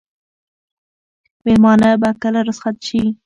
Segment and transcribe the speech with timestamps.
[1.45, 3.01] مېلمانه به کله رخصت شي؟